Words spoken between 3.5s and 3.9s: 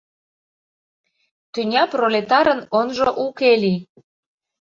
лий